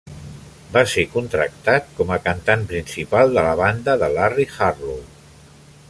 Va 0.77 0.81
ser 0.93 1.03
contractat 1.15 1.91
com 1.99 2.13
a 2.15 2.19
cantant 2.23 2.65
principal 2.73 3.37
de 3.37 3.45
la 3.49 3.53
banda 3.61 3.97
de 4.05 4.11
Larry 4.19 4.49
Harlow. 4.69 4.99